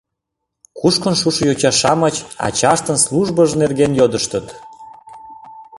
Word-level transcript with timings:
Кушкын 0.79 1.15
шушо 1.21 1.41
йоча-шамыч 1.47 2.15
ачаштын 2.47 2.97
службыж 3.05 3.49
нерген 3.61 3.91
йодыштыт. 3.99 4.47